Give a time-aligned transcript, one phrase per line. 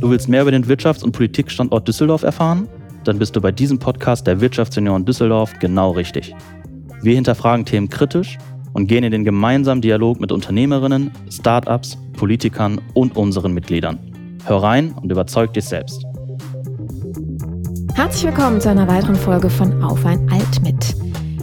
[0.00, 2.68] Du willst mehr über den Wirtschafts- und Politikstandort Düsseldorf erfahren?
[3.02, 6.36] Dann bist du bei diesem Podcast der Wirtschaftsunion Düsseldorf genau richtig.
[7.02, 8.38] Wir hinterfragen Themen kritisch
[8.74, 13.98] und gehen in den gemeinsamen Dialog mit Unternehmerinnen, Startups, Politikern und unseren Mitgliedern.
[14.44, 16.04] Hör rein und überzeug dich selbst.
[17.94, 20.94] Herzlich willkommen zu einer weiteren Folge von Auf ein Alt mit.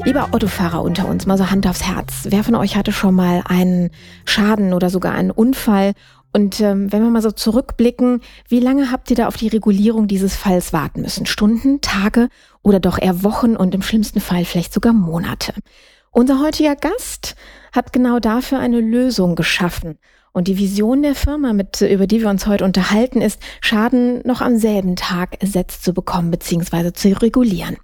[0.05, 2.27] Lieber Autofahrer unter uns, mal so Hand aufs Herz.
[2.29, 3.89] Wer von euch hatte schon mal einen
[4.23, 5.93] Schaden oder sogar einen Unfall
[6.35, 10.09] und ähm, wenn wir mal so zurückblicken, wie lange habt ihr da auf die Regulierung
[10.09, 11.25] dieses Falls warten müssen?
[11.25, 12.27] Stunden, Tage
[12.61, 15.53] oder doch eher Wochen und im schlimmsten Fall vielleicht sogar Monate?
[16.11, 17.37] Unser heutiger Gast
[17.71, 19.97] hat genau dafür eine Lösung geschaffen.
[20.33, 24.41] Und die Vision der Firma, mit, über die wir uns heute unterhalten, ist, Schaden noch
[24.41, 26.91] am selben Tag ersetzt zu bekommen bzw.
[26.91, 27.77] zu regulieren.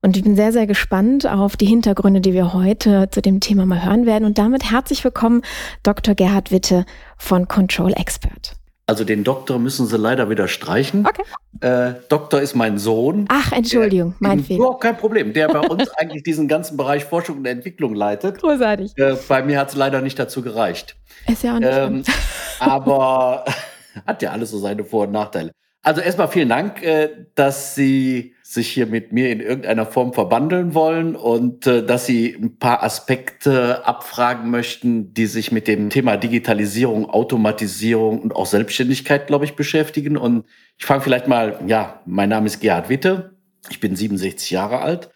[0.00, 3.66] Und ich bin sehr, sehr gespannt auf die Hintergründe, die wir heute zu dem Thema
[3.66, 4.24] mal hören werden.
[4.24, 5.42] Und damit herzlich willkommen,
[5.82, 6.14] Dr.
[6.14, 6.84] Gerhard Witte
[7.16, 8.54] von Control Expert.
[8.86, 11.06] Also den Doktor müssen Sie leider wieder streichen.
[11.06, 11.22] Okay.
[11.60, 13.26] Äh, Doktor ist mein Sohn.
[13.28, 14.60] Ach, Entschuldigung, der, mein Fehler.
[14.60, 15.32] Überhaupt kein Problem.
[15.34, 18.38] Der bei uns eigentlich diesen ganzen Bereich Forschung und Entwicklung leitet.
[18.38, 18.96] Großartig.
[18.96, 20.96] Äh, bei mir hat es leider nicht dazu gereicht.
[21.26, 22.04] Ist ja auch nicht ähm,
[22.60, 23.44] Aber
[24.06, 25.52] hat ja alles so seine Vor- und Nachteile.
[25.88, 30.74] Also erstmal vielen Dank, äh, dass Sie sich hier mit mir in irgendeiner Form verbandeln
[30.74, 36.18] wollen und äh, dass Sie ein paar Aspekte abfragen möchten, die sich mit dem Thema
[36.18, 40.18] Digitalisierung, Automatisierung und auch Selbstständigkeit, glaube ich, beschäftigen.
[40.18, 40.44] Und
[40.76, 43.38] ich fange vielleicht mal, ja, mein Name ist Gerhard Witte,
[43.70, 45.08] ich bin 67 Jahre alt,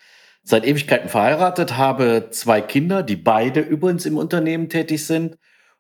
[0.43, 5.37] seit Ewigkeiten verheiratet, habe zwei Kinder, die beide übrigens im Unternehmen tätig sind.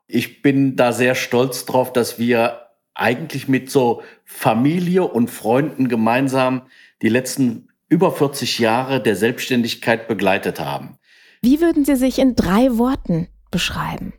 [0.06, 2.58] Ich bin da sehr stolz drauf, dass wir
[2.94, 6.62] eigentlich mit so Familie und Freunden gemeinsam
[7.00, 10.98] die letzten über 40 Jahre der Selbstständigkeit begleitet haben.
[11.42, 14.14] Wie würden Sie sich in drei Worten beschreiben?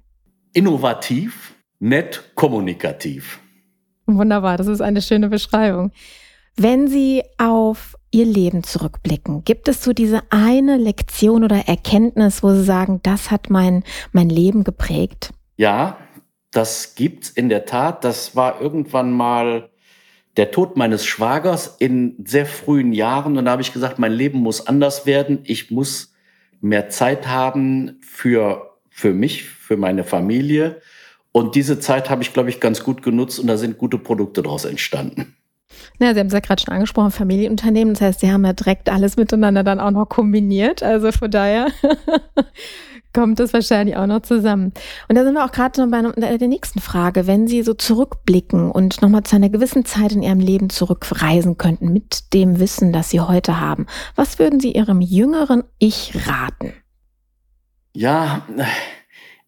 [0.54, 3.40] Innovativ, nett, kommunikativ.
[4.06, 5.92] Wunderbar, das ist eine schöne Beschreibung.
[6.56, 12.54] Wenn Sie auf Ihr Leben zurückblicken, gibt es so diese eine Lektion oder Erkenntnis, wo
[12.54, 15.32] Sie sagen, das hat mein, mein Leben geprägt?
[15.56, 15.98] Ja,
[16.54, 18.04] das gibt's in der Tat.
[18.04, 19.70] Das war irgendwann mal
[20.38, 23.38] der Tod meines Schwagers in sehr frühen Jahren.
[23.38, 25.40] Und da habe ich gesagt, mein Leben muss anders werden.
[25.44, 26.14] Ich muss
[26.62, 30.82] mehr Zeit haben für, für mich, für meine Familie.
[31.32, 34.44] Und diese Zeit habe ich, glaube ich, ganz gut genutzt und da sind gute Produkte
[34.44, 35.36] daraus entstanden.
[36.00, 37.96] Na, Sie haben es ja gerade schon angesprochen, Familienunternehmen.
[37.96, 40.84] Das heißt, Sie haben ja direkt alles miteinander dann auch noch kombiniert.
[40.84, 41.68] Also von daher
[43.14, 44.74] kommt das wahrscheinlich auch noch zusammen.
[45.08, 47.28] Und da sind wir auch gerade bei der nächsten Frage.
[47.28, 51.94] Wenn Sie so zurückblicken und nochmal zu einer gewissen Zeit in Ihrem Leben zurückreisen könnten
[51.94, 53.86] mit dem Wissen, das Sie heute haben,
[54.16, 56.74] was würden Sie Ihrem jüngeren Ich raten?
[57.94, 58.46] Ja,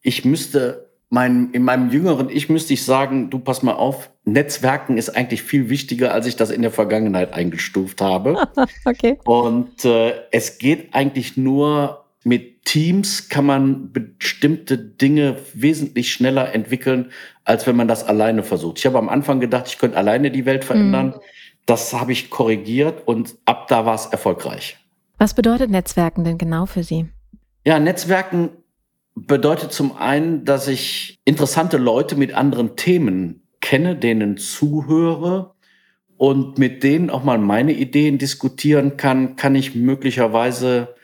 [0.01, 4.97] ich müsste mein, in meinem jüngeren Ich müsste ich sagen, du pass mal auf, Netzwerken
[4.97, 8.47] ist eigentlich viel wichtiger, als ich das in der Vergangenheit eingestuft habe.
[8.85, 9.17] okay.
[9.23, 17.11] Und äh, es geht eigentlich nur mit Teams kann man bestimmte Dinge wesentlich schneller entwickeln,
[17.43, 18.79] als wenn man das alleine versucht.
[18.79, 21.07] Ich habe am Anfang gedacht, ich könnte alleine die Welt verändern.
[21.09, 21.21] Mhm.
[21.67, 24.77] Das habe ich korrigiert und ab da war es erfolgreich.
[25.19, 27.07] Was bedeutet Netzwerken denn genau für Sie?
[27.63, 28.49] Ja, Netzwerken
[29.13, 35.53] bedeutet zum einen, dass ich interessante Leute mit anderen Themen kenne, denen zuhöre
[36.17, 40.95] und mit denen auch mal meine Ideen diskutieren kann, kann ich möglicherweise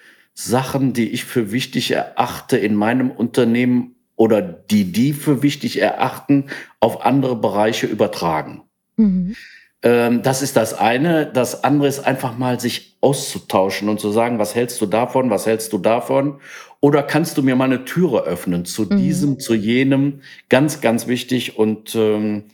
[0.43, 6.45] Sachen, die ich für wichtig erachte in meinem Unternehmen oder die die für wichtig erachten,
[6.79, 8.63] auf andere Bereiche übertragen.
[8.97, 9.35] Mhm.
[9.83, 11.25] Ähm, das ist das eine.
[11.25, 15.45] Das andere ist einfach mal sich auszutauschen und zu sagen, was hältst du davon, was
[15.45, 16.39] hältst du davon?
[16.79, 18.97] Oder kannst du mir mal eine Türe öffnen zu mhm.
[18.97, 20.21] diesem, zu jenem?
[20.49, 21.57] Ganz, ganz wichtig.
[21.57, 22.45] Und ähm,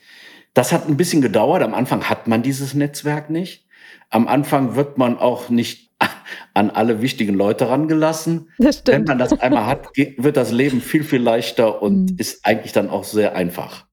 [0.53, 1.63] das hat ein bisschen gedauert.
[1.63, 3.65] Am Anfang hat man dieses Netzwerk nicht.
[4.09, 5.86] Am Anfang wird man auch nicht
[6.53, 8.49] an alle wichtigen Leute rangelassen.
[8.57, 8.97] Das stimmt.
[8.97, 12.15] Wenn man das einmal hat, wird das Leben viel, viel leichter und mhm.
[12.17, 13.85] ist eigentlich dann auch sehr einfach.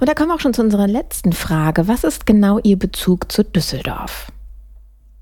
[0.00, 1.88] Und da kommen wir auch schon zu unserer letzten Frage.
[1.88, 4.28] Was ist genau Ihr Bezug zu Düsseldorf?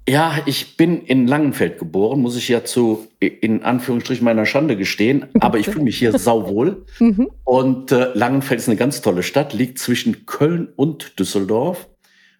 [0.09, 5.27] Ja, ich bin in Langenfeld geboren, muss ich ja zu, in Anführungsstrichen, meiner Schande gestehen.
[5.41, 6.85] Aber ich fühle mich hier sauwohl.
[6.99, 7.31] Mhm.
[7.45, 11.89] Und äh, Langenfeld ist eine ganz tolle Stadt, liegt zwischen Köln und Düsseldorf.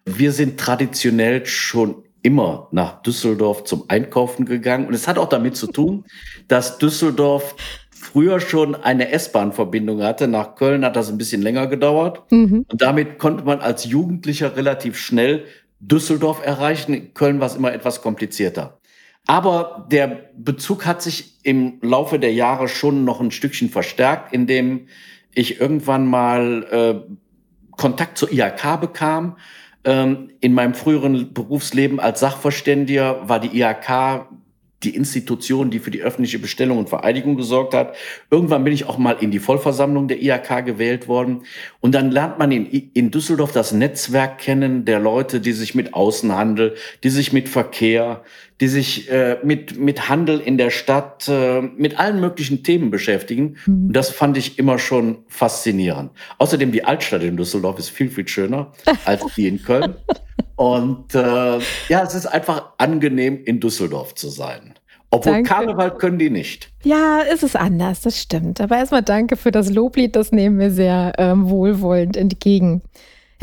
[0.05, 4.87] Wir sind traditionell schon immer nach Düsseldorf zum Einkaufen gegangen.
[4.87, 6.05] Und es hat auch damit zu tun,
[6.47, 7.55] dass Düsseldorf
[7.91, 10.27] früher schon eine S-Bahn-Verbindung hatte.
[10.27, 12.23] Nach Köln hat das ein bisschen länger gedauert.
[12.31, 12.65] Mhm.
[12.67, 15.45] Und damit konnte man als Jugendlicher relativ schnell
[15.79, 16.93] Düsseldorf erreichen.
[16.93, 18.79] In Köln war es immer etwas komplizierter.
[19.27, 24.87] Aber der Bezug hat sich im Laufe der Jahre schon noch ein Stückchen verstärkt, indem
[25.33, 27.13] ich irgendwann mal äh,
[27.71, 29.37] Kontakt zur IHK bekam
[29.83, 34.27] in meinem früheren Berufsleben als Sachverständiger war die IHK
[34.83, 37.95] die Institution, die für die öffentliche Bestellung und Vereidigung gesorgt hat.
[38.29, 41.43] Irgendwann bin ich auch mal in die Vollversammlung der IHK gewählt worden.
[41.79, 45.93] Und dann lernt man in, in Düsseldorf das Netzwerk kennen der Leute, die sich mit
[45.93, 48.23] Außenhandel, die sich mit Verkehr,
[48.61, 53.57] die sich äh, mit, mit Handel in der Stadt, äh, mit allen möglichen Themen beschäftigen.
[53.65, 53.87] Mhm.
[53.87, 56.11] Und das fand ich immer schon faszinierend.
[56.37, 58.71] Außerdem die Altstadt in Düsseldorf ist viel, viel schöner
[59.03, 59.95] als die in Köln.
[60.55, 61.57] Und äh,
[61.89, 64.75] ja, es ist einfach angenehm, in Düsseldorf zu sein.
[65.09, 65.49] Obwohl danke.
[65.49, 66.69] Karneval können die nicht.
[66.83, 68.61] Ja, es ist anders, das stimmt.
[68.61, 72.83] Aber erstmal danke für das Loblied, das nehmen wir sehr ähm, wohlwollend entgegen.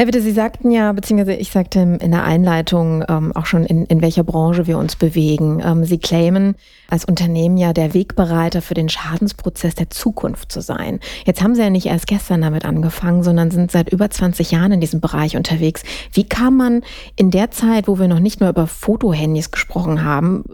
[0.00, 3.84] Herr Witte, Sie sagten ja, beziehungsweise ich sagte in der Einleitung ähm, auch schon, in,
[3.86, 5.60] in welcher Branche wir uns bewegen.
[5.60, 6.54] Ähm, Sie claimen
[6.88, 11.00] als Unternehmen ja der Wegbereiter für den Schadensprozess der Zukunft zu sein.
[11.26, 14.70] Jetzt haben Sie ja nicht erst gestern damit angefangen, sondern sind seit über 20 Jahren
[14.70, 15.82] in diesem Bereich unterwegs.
[16.12, 16.82] Wie kam man
[17.16, 20.44] in der Zeit, wo wir noch nicht mehr über Fotohandys gesprochen haben,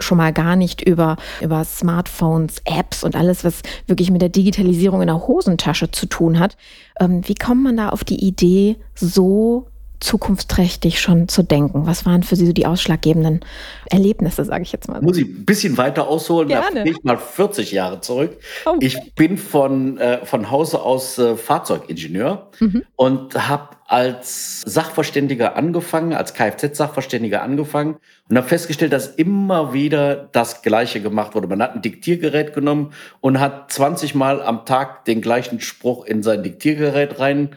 [0.00, 5.00] schon mal gar nicht über, über Smartphones, Apps und alles, was wirklich mit der Digitalisierung
[5.00, 6.56] in der Hosentasche zu tun hat.
[7.00, 9.68] Ähm, wie kommt man da auf die Idee, so
[10.00, 11.86] zukunftsträchtig schon zu denken?
[11.86, 13.40] Was waren für Sie so die ausschlaggebenden
[13.86, 15.00] Erlebnisse, sage ich jetzt mal?
[15.00, 16.48] Muss ich ein bisschen weiter ausholen?
[16.48, 16.74] Gerne.
[16.74, 18.36] Da gehe ich mal 40 Jahre zurück.
[18.66, 18.76] Oh.
[18.80, 22.82] Ich bin von, äh, von Hause aus äh, Fahrzeugingenieur mhm.
[22.96, 27.96] und habe als Sachverständiger angefangen, als Kfz-Sachverständiger angefangen
[28.28, 31.48] und habe festgestellt, dass immer wieder das Gleiche gemacht wurde.
[31.48, 36.22] Man hat ein Diktiergerät genommen und hat 20 Mal am Tag den gleichen Spruch in
[36.22, 37.50] sein Diktiergerät rein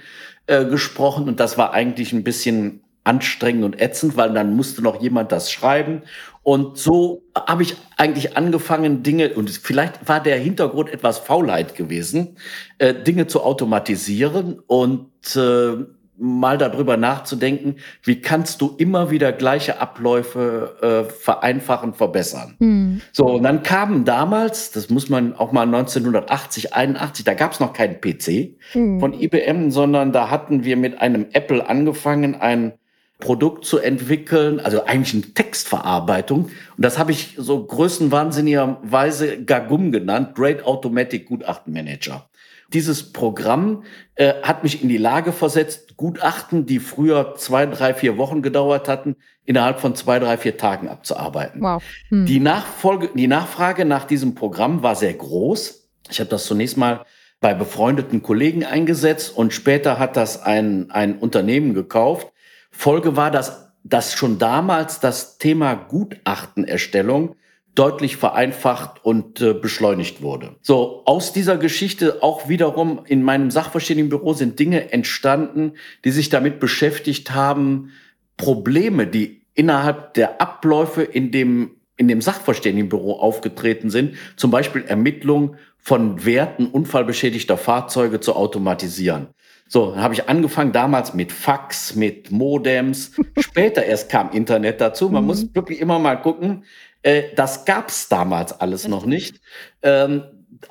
[0.48, 5.02] äh, gesprochen und das war eigentlich ein bisschen anstrengend und ätzend, weil dann musste noch
[5.02, 6.02] jemand das schreiben.
[6.44, 12.38] Und so habe ich eigentlich angefangen, Dinge, und vielleicht war der Hintergrund etwas Faulheit gewesen,
[12.78, 15.86] äh, Dinge zu automatisieren und äh,
[16.20, 22.56] mal darüber nachzudenken, wie kannst du immer wieder gleiche Abläufe äh, vereinfachen, verbessern.
[22.60, 23.02] Mhm.
[23.12, 27.60] So, und dann kamen damals, das muss man auch mal 1980, 81, da gab es
[27.60, 29.00] noch keinen PC mhm.
[29.00, 32.74] von IBM, sondern da hatten wir mit einem Apple angefangen, ein
[33.20, 36.46] Produkt zu entwickeln, also eigentlich eine Textverarbeitung.
[36.46, 42.30] Und das habe ich so größenwahnsinnigerweise Gagum genannt, Great Automatic Gutachtenmanager.
[42.74, 43.84] Dieses Programm
[44.16, 48.88] äh, hat mich in die Lage versetzt, Gutachten, die früher zwei, drei, vier Wochen gedauert
[48.88, 49.16] hatten,
[49.46, 51.62] innerhalb von zwei, drei, vier Tagen abzuarbeiten.
[51.62, 51.82] Wow.
[52.10, 52.28] Hm.
[52.28, 55.90] Die, Nachfolge, die Nachfrage nach diesem Programm war sehr groß.
[56.10, 57.04] Ich habe das zunächst mal
[57.40, 62.32] bei befreundeten Kollegen eingesetzt und später hat das ein, ein Unternehmen gekauft.
[62.72, 67.36] Folge war, dass, dass schon damals das Thema Gutachtenerstellung
[67.78, 70.56] deutlich vereinfacht und äh, beschleunigt wurde.
[70.62, 76.60] So, aus dieser Geschichte auch wiederum in meinem Sachverständigenbüro sind Dinge entstanden, die sich damit
[76.60, 77.92] beschäftigt haben,
[78.36, 85.56] Probleme, die innerhalb der Abläufe in dem, in dem Sachverständigenbüro aufgetreten sind, zum Beispiel Ermittlung
[85.78, 89.28] von Werten unfallbeschädigter Fahrzeuge zu automatisieren.
[89.68, 93.12] So, dann habe ich angefangen damals mit Fax, mit Modems.
[93.40, 95.10] Später erst kam Internet dazu.
[95.10, 95.28] Man mhm.
[95.28, 96.64] muss wirklich immer mal gucken,
[97.08, 99.40] äh, das gab es damals alles noch nicht.
[99.82, 100.24] Ähm,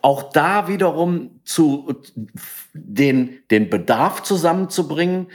[0.02, 2.02] auch da wiederum zu
[2.74, 5.28] den, den Bedarf zusammenzubringen.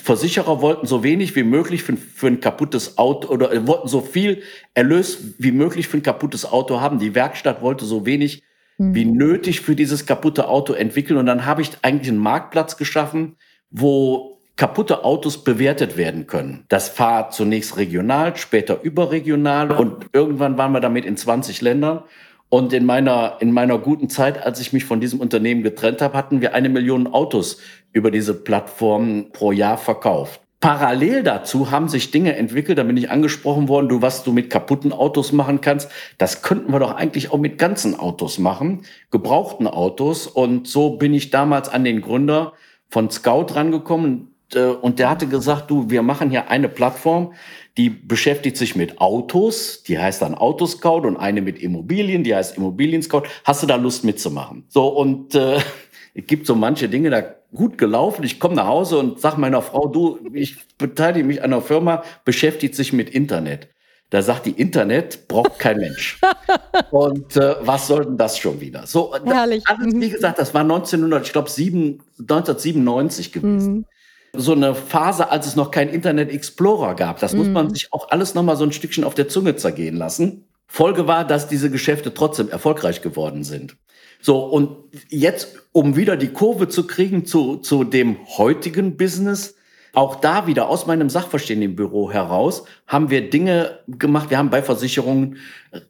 [0.00, 4.02] Versicherer wollten so wenig wie möglich für, für ein kaputtes Auto oder äh, wollten so
[4.02, 4.42] viel
[4.74, 6.98] Erlös wie möglich für ein kaputtes Auto haben.
[6.98, 8.42] Die Werkstatt wollte so wenig
[8.76, 8.94] mhm.
[8.94, 11.18] wie nötig für dieses kaputte Auto entwickeln.
[11.18, 13.36] Und dann habe ich eigentlich einen Marktplatz geschaffen,
[13.70, 16.64] wo kaputte Autos bewertet werden können.
[16.68, 22.04] Das war zunächst regional, später überregional und irgendwann waren wir damit in 20 Ländern.
[22.48, 26.18] Und in meiner, in meiner guten Zeit, als ich mich von diesem Unternehmen getrennt habe,
[26.18, 27.58] hatten wir eine Million Autos
[27.94, 30.42] über diese Plattform pro Jahr verkauft.
[30.60, 34.48] Parallel dazu haben sich Dinge entwickelt, da bin ich angesprochen worden, du, was du mit
[34.48, 39.66] kaputten Autos machen kannst, das könnten wir doch eigentlich auch mit ganzen Autos machen, gebrauchten
[39.66, 40.28] Autos.
[40.28, 42.52] Und so bin ich damals an den Gründer
[42.90, 47.34] von Scout rangekommen, äh, und der hatte gesagt, du, wir machen hier eine Plattform,
[47.76, 52.56] die beschäftigt sich mit Autos, die heißt dann Autoscout und eine mit Immobilien, die heißt
[52.56, 53.22] Immobilien Scout.
[53.44, 54.64] Hast du da Lust mitzumachen?
[54.68, 55.58] So, und äh,
[56.14, 57.22] es gibt so manche Dinge, da
[57.54, 58.24] gut gelaufen.
[58.24, 62.02] Ich komme nach Hause und sag meiner Frau, du, ich beteilige mich an einer Firma,
[62.24, 63.68] beschäftigt sich mit Internet.
[64.10, 66.20] Da sagt die Internet, braucht kein Mensch.
[66.90, 68.86] und äh, was soll denn das schon wieder?
[68.86, 69.64] So, Herrlich.
[69.66, 73.72] alles, wie gesagt, das war 1900, ich glaube 1997 gewesen.
[73.72, 73.86] Mhm
[74.34, 77.20] so eine Phase, als es noch kein Internet Explorer gab.
[77.20, 77.38] Das mhm.
[77.38, 77.70] muss man mhm.
[77.74, 80.46] sich auch alles nochmal so ein Stückchen auf der Zunge zergehen lassen.
[80.66, 83.76] Folge war, dass diese Geschäfte trotzdem erfolgreich geworden sind.
[84.22, 84.76] So, und
[85.08, 89.56] jetzt, um wieder die Kurve zu kriegen zu, zu dem heutigen Business,
[89.94, 94.30] Auch da wieder aus meinem Sachverständigenbüro heraus haben wir Dinge gemacht.
[94.30, 95.36] Wir haben bei Versicherungen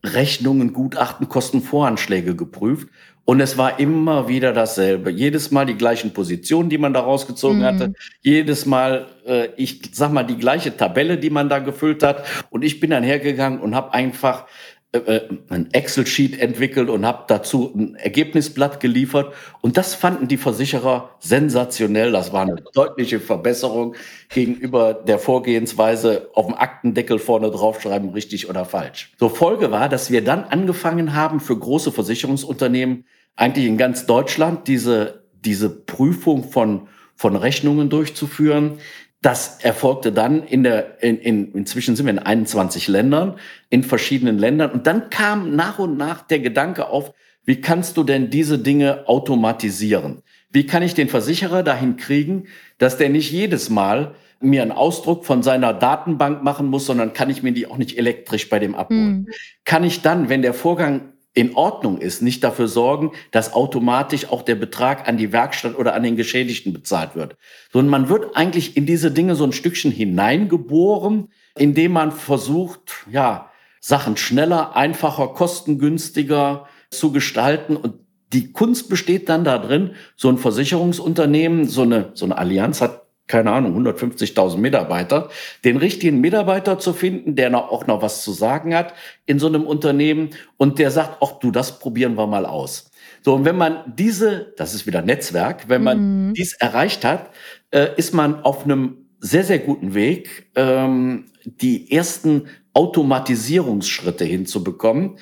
[0.05, 2.89] Rechnungen, Gutachten, Kostenvoranschläge geprüft.
[3.25, 5.11] Und es war immer wieder dasselbe.
[5.11, 7.65] Jedes Mal die gleichen Positionen, die man da rausgezogen mhm.
[7.65, 7.95] hatte.
[8.21, 12.25] Jedes Mal, äh, ich sag mal, die gleiche Tabelle, die man da gefüllt hat.
[12.51, 14.47] Und ich bin dann hergegangen und habe einfach
[14.95, 19.33] ein Excel-Sheet entwickelt und habe dazu ein Ergebnisblatt geliefert.
[19.63, 22.13] Und das fanden die Versicherer sensationell.
[22.13, 23.95] Das war eine deutliche Verbesserung
[24.29, 29.13] gegenüber der Vorgehensweise auf dem Aktendeckel vorne draufschreiben, richtig oder falsch.
[29.19, 34.69] So Folge war, dass wir dann angefangen haben, für große Versicherungsunternehmen eigentlich in ganz Deutschland
[34.69, 38.79] diese, diese Prüfung von, von Rechnungen durchzuführen.
[39.23, 43.37] Das erfolgte dann in der, in, in, inzwischen sind wir in 21 Ländern,
[43.71, 44.73] in verschiedenen Ländern.
[44.73, 47.13] Und dann kam nach und nach der Gedanke auf,
[47.45, 50.23] wie kannst du denn diese Dinge automatisieren?
[50.51, 52.49] Wie kann ich den Versicherer dahin kriegen,
[52.79, 57.31] dass der nicht jedes Mal mir einen Ausdruck von seiner Datenbank machen muss, sondern kann
[57.31, 59.27] ich mir die auch nicht elektrisch bei dem abholen?
[59.27, 59.29] Hm.
[59.65, 64.43] Kann ich dann, wenn der Vorgang in Ordnung ist, nicht dafür sorgen, dass automatisch auch
[64.43, 67.37] der Betrag an die Werkstatt oder an den Geschädigten bezahlt wird.
[67.73, 73.51] Sondern man wird eigentlich in diese Dinge so ein Stückchen hineingeboren, indem man versucht, ja,
[73.81, 77.77] Sachen schneller, einfacher, kostengünstiger zu gestalten.
[77.77, 77.95] Und
[78.33, 83.02] die Kunst besteht dann darin, so ein Versicherungsunternehmen, so eine, so eine Allianz hat
[83.33, 85.31] keine Ahnung, 150.000 Mitarbeiter,
[85.65, 88.93] den richtigen Mitarbeiter zu finden, der noch, auch noch was zu sagen hat
[89.25, 92.91] in so einem Unternehmen und der sagt, ach du, das probieren wir mal aus.
[93.23, 96.35] So, und wenn man diese, das ist wieder Netzwerk, wenn man mhm.
[96.35, 97.31] dies erreicht hat,
[97.71, 105.17] äh, ist man auf einem sehr, sehr guten Weg, ähm, die ersten Automatisierungsschritte hinzubekommen.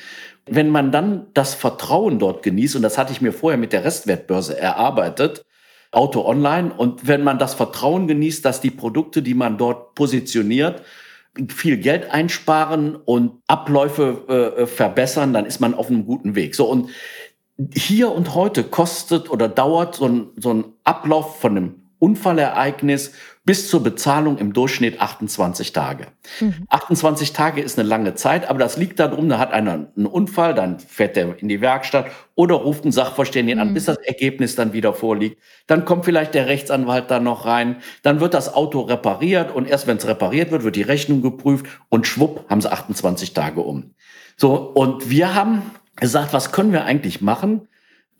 [0.46, 3.84] Wenn man dann das Vertrauen dort genießt, und das hatte ich mir vorher mit der
[3.84, 5.44] Restwertbörse erarbeitet,
[5.92, 6.73] Auto Online.
[6.73, 10.82] Und wenn man das Vertrauen genießt, dass die Produkte, die man dort positioniert,
[11.49, 16.54] viel Geld einsparen und Abläufe äh, verbessern, dann ist man auf einem guten Weg.
[16.54, 16.90] So und
[17.75, 23.12] hier und heute kostet oder dauert so ein, so ein Ablauf von einem Unfallereignis
[23.45, 26.07] bis zur Bezahlung im Durchschnitt 28 Tage.
[26.40, 26.66] Mhm.
[26.69, 30.54] 28 Tage ist eine lange Zeit, aber das liegt darum, da hat einer einen Unfall,
[30.54, 33.69] dann fährt er in die Werkstatt oder ruft einen Sachverständigen mhm.
[33.69, 35.40] an, bis das Ergebnis dann wieder vorliegt.
[35.66, 39.87] Dann kommt vielleicht der Rechtsanwalt da noch rein, dann wird das Auto repariert und erst
[39.87, 43.95] wenn es repariert wird, wird die Rechnung geprüft und schwupp haben sie 28 Tage um.
[44.37, 45.62] So, und wir haben
[45.97, 47.69] gesagt, was können wir eigentlich machen,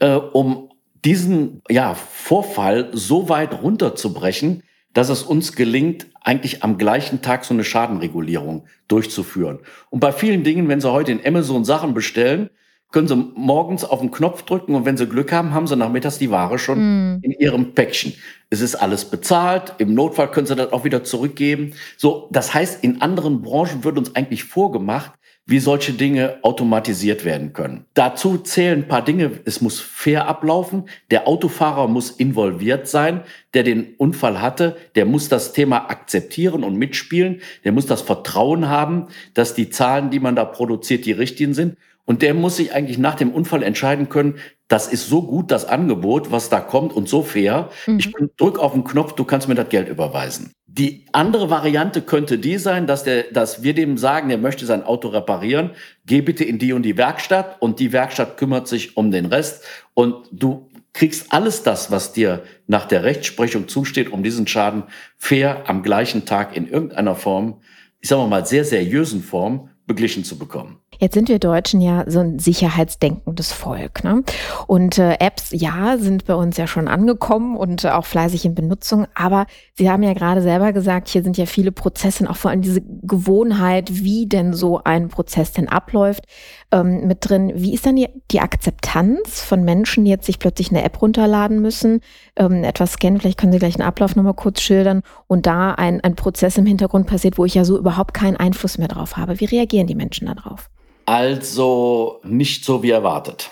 [0.01, 0.70] äh, um
[1.05, 7.55] diesen ja, Vorfall so weit runterzubrechen, dass es uns gelingt, eigentlich am gleichen Tag so
[7.55, 9.61] eine Schadenregulierung durchzuführen.
[9.89, 12.51] Und bei vielen Dingen, wenn Sie heute in Amazon Sachen bestellen,
[12.91, 16.19] können Sie morgens auf den Knopf drücken und wenn Sie Glück haben, haben Sie nachmittags
[16.19, 17.21] die Ware schon mm.
[17.23, 18.15] in Ihrem Päckchen.
[18.51, 19.75] Es ist alles bezahlt.
[19.79, 21.75] Im Notfall können Sie das auch wieder zurückgeben.
[21.97, 25.13] So, das heißt, in anderen Branchen wird uns eigentlich vorgemacht,
[25.47, 27.85] wie solche Dinge automatisiert werden können.
[27.95, 29.41] Dazu zählen ein paar Dinge.
[29.45, 30.85] Es muss fair ablaufen.
[31.11, 34.77] Der Autofahrer muss involviert sein, der den Unfall hatte.
[34.95, 37.41] Der muss das Thema akzeptieren und mitspielen.
[37.65, 41.77] Der muss das Vertrauen haben, dass die Zahlen, die man da produziert, die richtigen sind.
[42.11, 45.65] Und der muss sich eigentlich nach dem Unfall entscheiden können, das ist so gut, das
[45.65, 47.71] Angebot, was da kommt und so fair.
[47.87, 47.99] Mhm.
[48.01, 50.51] Ich drück auf den Knopf, du kannst mir das Geld überweisen.
[50.67, 54.83] Die andere Variante könnte die sein, dass, der, dass wir dem sagen, der möchte sein
[54.83, 55.71] Auto reparieren,
[56.05, 59.65] geh bitte in die und die Werkstatt und die Werkstatt kümmert sich um den Rest
[59.95, 64.83] und du kriegst alles das, was dir nach der Rechtsprechung zusteht, um diesen Schaden
[65.17, 67.61] fair am gleichen Tag in irgendeiner Form,
[68.01, 70.80] ich sage mal sehr seriösen Form, beglichen zu bekommen.
[71.01, 74.05] Jetzt sind wir Deutschen ja so ein sicherheitsdenkendes Volk.
[74.05, 74.23] Ne?
[74.67, 78.55] Und äh, Apps, ja, sind bei uns ja schon angekommen und äh, auch fleißig in
[78.55, 79.07] Benutzung.
[79.15, 82.61] Aber Sie haben ja gerade selber gesagt, hier sind ja viele Prozesse auch vor allem
[82.61, 86.25] diese Gewohnheit, wie denn so ein Prozess denn abläuft,
[86.71, 87.53] ähm, mit drin.
[87.55, 91.63] Wie ist dann die, die, Akzeptanz von Menschen, die jetzt sich plötzlich eine App runterladen
[91.63, 92.01] müssen,
[92.37, 96.03] ähm, etwas scannen, vielleicht können Sie gleich einen Ablauf nochmal kurz schildern und da ein,
[96.03, 99.41] ein Prozess im Hintergrund passiert, wo ich ja so überhaupt keinen Einfluss mehr drauf habe.
[99.41, 100.69] Wie reagieren die Menschen darauf?
[101.11, 103.51] Also nicht so wie erwartet.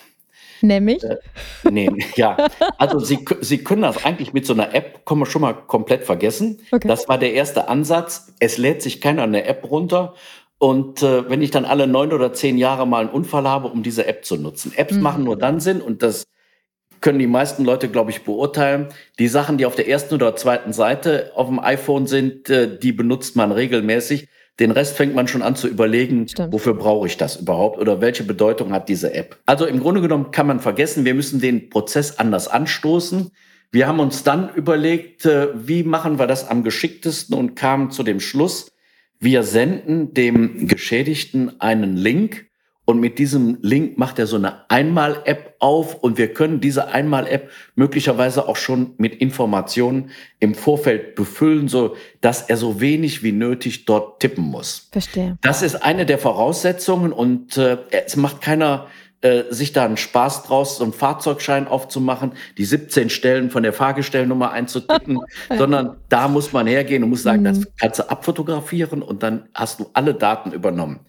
[0.61, 1.03] Nämlich?
[1.03, 1.17] Äh,
[1.69, 2.37] nee, ja.
[2.79, 6.05] Also Sie, Sie können das eigentlich mit so einer App können wir schon mal komplett
[6.05, 6.61] vergessen.
[6.71, 6.87] Okay.
[6.87, 8.33] Das war der erste Ansatz.
[8.39, 10.15] Es lädt sich keiner eine App runter.
[10.59, 13.83] Und äh, wenn ich dann alle neun oder zehn Jahre mal einen Unfall habe, um
[13.83, 14.73] diese App zu nutzen.
[14.77, 15.03] Apps mhm.
[15.03, 16.29] machen nur dann Sinn und das
[17.01, 18.87] können die meisten Leute, glaube ich, beurteilen.
[19.19, 22.93] Die Sachen, die auf der ersten oder zweiten Seite auf dem iPhone sind, äh, die
[22.93, 24.29] benutzt man regelmäßig.
[24.61, 26.53] Den Rest fängt man schon an zu überlegen, Stimmt.
[26.53, 29.39] wofür brauche ich das überhaupt oder welche Bedeutung hat diese App.
[29.47, 33.31] Also im Grunde genommen kann man vergessen, wir müssen den Prozess anders anstoßen.
[33.71, 38.03] Wir haben uns dann überlegt, äh, wie machen wir das am geschicktesten und kamen zu
[38.03, 38.73] dem Schluss,
[39.21, 42.48] wir senden dem Geschädigten einen Link
[42.89, 47.51] und mit diesem Link macht er so eine Einmal-App auf und wir können diese Einmal-App
[47.75, 50.09] möglicherweise auch schon mit Informationen
[50.41, 54.89] im Vorfeld befüllen, so dass er so wenig wie nötig dort tippen muss.
[54.91, 55.37] Verstehe.
[55.43, 58.87] Das ist eine der Voraussetzungen und äh, es macht keiner
[59.21, 63.75] äh, sich da einen Spaß draus, so einen Fahrzeugschein aufzumachen, die 17 Stellen von der
[63.75, 65.21] Fahrgestellnummer einzutippen,
[65.59, 67.45] sondern da muss man hergehen und muss sagen, mhm.
[67.45, 71.01] das kannst du abfotografieren und dann hast du alle Daten übernommen.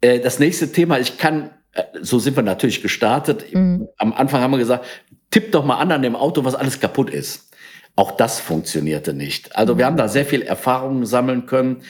[0.00, 3.54] Äh, das nächste Thema, ich kann, äh, so sind wir natürlich gestartet.
[3.54, 3.88] Mhm.
[3.98, 4.86] Am Anfang haben wir gesagt,
[5.30, 7.50] tipp doch mal an an dem Auto, was alles kaputt ist.
[7.96, 9.56] Auch das funktionierte nicht.
[9.56, 9.88] Also wir mhm.
[9.88, 11.82] haben da sehr viel Erfahrungen sammeln können.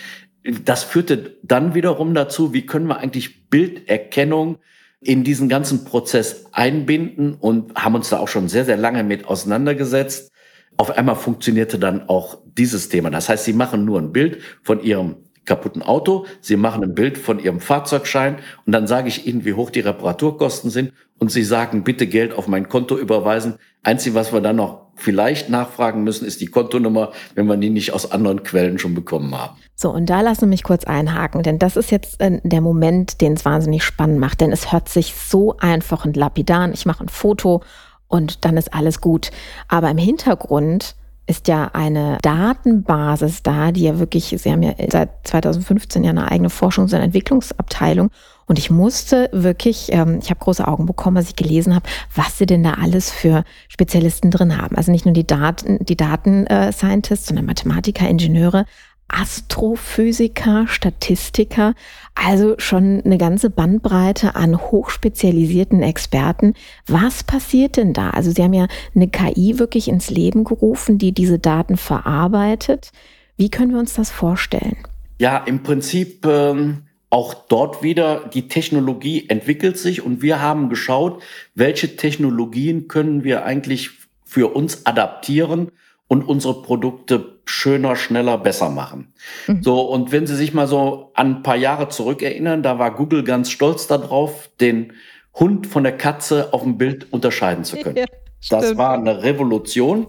[0.65, 4.59] Das führte dann wiederum dazu, wie können wir eigentlich Bilderkennung
[5.01, 9.27] in diesen ganzen Prozess einbinden und haben uns da auch schon sehr, sehr lange mit
[9.27, 10.31] auseinandergesetzt.
[10.77, 13.11] Auf einmal funktionierte dann auch dieses Thema.
[13.11, 17.19] Das heißt, Sie machen nur ein Bild von Ihrem kaputten Auto, Sie machen ein Bild
[17.19, 21.45] von Ihrem Fahrzeugschein und dann sage ich Ihnen, wie hoch die Reparaturkosten sind und Sie
[21.45, 23.57] sagen, bitte Geld auf mein Konto überweisen.
[23.83, 27.93] Einzige, was wir dann noch vielleicht nachfragen müssen, ist die Kontonummer, wenn wir die nicht
[27.93, 29.57] aus anderen Quellen schon bekommen haben.
[29.75, 33.21] So, und da lassen Sie mich kurz einhaken, denn das ist jetzt äh, der Moment,
[33.21, 36.73] den es wahnsinnig spannend macht, denn es hört sich so einfach und lapidar an.
[36.73, 37.63] Ich mache ein Foto
[38.07, 39.31] und dann ist alles gut.
[39.69, 40.97] Aber im Hintergrund
[41.31, 46.31] ist ja eine Datenbasis da, die ja wirklich, Sie haben ja seit 2015 ja eine
[46.31, 48.11] eigene Forschungs- und Entwicklungsabteilung
[48.51, 52.37] und ich musste wirklich, ähm, ich habe große Augen bekommen, als ich gelesen habe, was
[52.37, 54.75] sie denn da alles für Spezialisten drin haben.
[54.75, 58.67] Also nicht nur die Daten, die Daten äh, sondern Mathematiker, Ingenieure,
[59.13, 61.75] Astrophysiker, Statistiker,
[62.15, 66.55] also schon eine ganze Bandbreite an hochspezialisierten Experten.
[66.87, 68.11] Was passiert denn da?
[68.11, 72.93] Also Sie haben ja eine KI wirklich ins Leben gerufen, die diese Daten verarbeitet.
[73.37, 74.77] Wie können wir uns das vorstellen?
[75.19, 81.23] Ja, im Prinzip ähm, auch dort wieder, die Technologie entwickelt sich und wir haben geschaut,
[81.55, 83.91] welche Technologien können wir eigentlich
[84.25, 85.73] für uns adaptieren
[86.11, 89.13] und unsere Produkte schöner, schneller, besser machen.
[89.47, 89.63] Mhm.
[89.63, 93.23] So, und wenn Sie sich mal so an ein paar Jahre zurückerinnern, da war Google
[93.23, 94.95] ganz stolz darauf, den
[95.35, 97.97] Hund von der Katze auf dem Bild unterscheiden zu können.
[97.97, 98.07] Ja,
[98.49, 100.09] das war eine Revolution.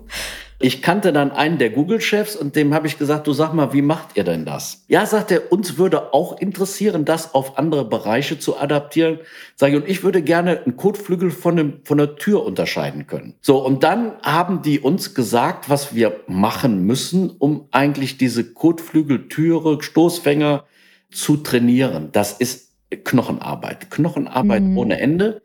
[0.63, 3.82] Ich kannte dann einen der Google-Chefs und dem habe ich gesagt, du sag mal, wie
[3.82, 4.84] macht ihr denn das?
[4.88, 9.19] Ja, sagt er, uns würde auch interessieren, das auf andere Bereiche zu adaptieren.
[9.56, 13.34] Sage ich, und ich würde gerne einen Kotflügel von, einem, von einer Tür unterscheiden können.
[13.41, 19.82] So, und dann haben die uns gesagt, was wir machen müssen, um eigentlich diese Kotflügeltüre,
[19.82, 20.65] Stoßfänger
[21.12, 22.10] zu trainieren.
[22.12, 22.69] Das ist
[23.04, 23.89] Knochenarbeit.
[23.89, 24.78] Knochenarbeit mhm.
[24.78, 25.41] ohne Ende.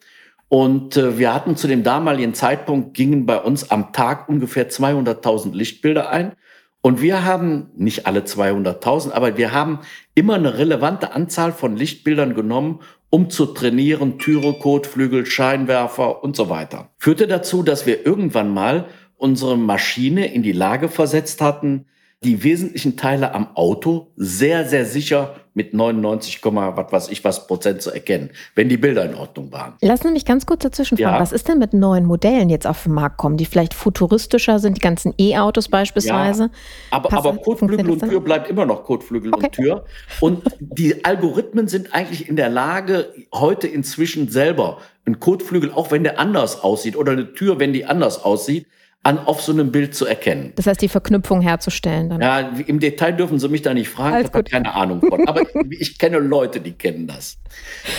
[0.48, 5.54] Und äh, wir hatten zu dem damaligen Zeitpunkt, gingen bei uns am Tag ungefähr 200.000
[5.54, 6.32] Lichtbilder ein.
[6.82, 9.80] Und wir haben, nicht alle 200.000, aber wir haben
[10.14, 12.80] immer eine relevante Anzahl von Lichtbildern genommen,
[13.10, 16.90] um zu trainieren, Türe, Kotflügel, Scheinwerfer und so weiter.
[16.98, 21.86] Führte dazu, dass wir irgendwann mal unsere Maschine in die Lage versetzt hatten,
[22.24, 27.80] die wesentlichen Teile am Auto sehr, sehr sicher mit 99, was weiß ich was Prozent
[27.80, 29.74] zu erkennen, wenn die Bilder in Ordnung waren.
[29.80, 31.14] Lassen Sie mich ganz kurz dazwischen fragen.
[31.14, 31.20] Ja.
[31.20, 34.76] Was ist denn mit neuen Modellen jetzt auf den Markt kommen, die vielleicht futuristischer sind,
[34.76, 36.44] die ganzen E-Autos beispielsweise?
[36.44, 36.50] Ja,
[36.90, 39.46] aber, aber Kotflügel und Tür bleibt immer noch Kotflügel okay.
[39.46, 39.84] und Tür.
[40.20, 46.02] Und die Algorithmen sind eigentlich in der Lage, heute inzwischen selber einen Kotflügel, auch wenn
[46.02, 48.66] der anders aussieht, oder eine Tür, wenn die anders aussieht,
[49.06, 50.52] an, auf so einem Bild zu erkennen.
[50.56, 52.10] Das heißt, die Verknüpfung herzustellen.
[52.10, 52.20] Dann.
[52.20, 55.28] Ja, im Detail dürfen Sie mich da nicht fragen, Alles ich habe keine Ahnung von.
[55.28, 57.38] Aber ich, ich kenne Leute, die kennen das.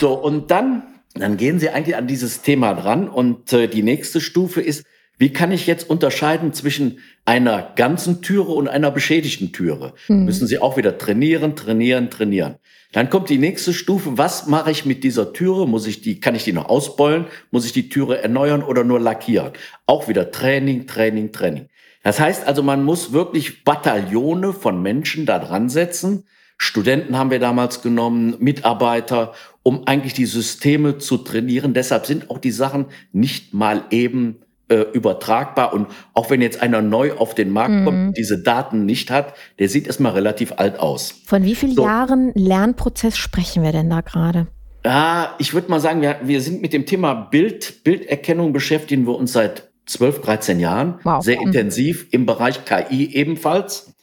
[0.01, 0.83] So, und dann,
[1.15, 3.07] dann gehen Sie eigentlich an dieses Thema dran.
[3.07, 4.83] Und äh, die nächste Stufe ist,
[5.17, 9.93] wie kann ich jetzt unterscheiden zwischen einer ganzen Türe und einer beschädigten Türe?
[10.09, 10.25] Mhm.
[10.25, 12.55] Müssen Sie auch wieder trainieren, trainieren, trainieren.
[12.97, 14.17] Dann kommt die nächste Stufe.
[14.17, 15.67] Was mache ich mit dieser Türe?
[15.67, 17.27] Muss ich die, kann ich die noch ausbeulen?
[17.51, 19.51] Muss ich die Türe erneuern oder nur lackieren?
[19.85, 21.67] Auch wieder Training, Training, Training.
[22.01, 26.23] Das heißt also, man muss wirklich Bataillone von Menschen da dran setzen.
[26.57, 31.75] Studenten haben wir damals genommen, Mitarbeiter, um eigentlich die Systeme zu trainieren.
[31.75, 35.73] Deshalb sind auch die Sachen nicht mal eben äh, übertragbar.
[35.73, 37.85] Und auch wenn jetzt einer neu auf den Markt mhm.
[37.85, 41.21] kommt, diese Daten nicht hat, der sieht erstmal relativ alt aus.
[41.25, 41.83] Von wie vielen so.
[41.83, 44.47] Jahren Lernprozess sprechen wir denn da gerade?
[44.85, 49.15] Ja, ich würde mal sagen, wir, wir sind mit dem Thema Bild, Bilderkennung beschäftigen wir
[49.15, 50.99] uns seit 12, 13 Jahren.
[51.03, 51.23] Wow.
[51.23, 51.47] Sehr mhm.
[51.47, 53.93] intensiv im Bereich KI ebenfalls.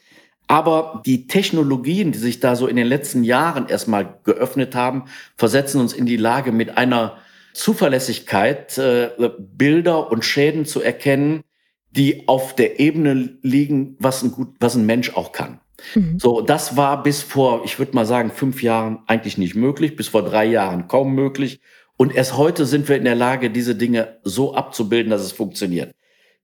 [0.47, 5.05] Aber die Technologien, die sich da so in den letzten Jahren erstmal geöffnet haben,
[5.37, 7.17] versetzen uns in die Lage, mit einer
[7.55, 11.45] Zuverlässigkeit, äh, Bilder und Schäden zu erkennen,
[11.91, 15.61] die auf der Ebene liegen, was ein, gut, was ein Mensch auch kann.
[15.95, 16.19] Mhm.
[16.19, 20.09] So, das war bis vor, ich würde mal sagen, fünf Jahren eigentlich nicht möglich, bis
[20.09, 21.61] vor drei Jahren kaum möglich.
[21.97, 25.95] Und erst heute sind wir in der Lage, diese Dinge so abzubilden, dass es funktioniert.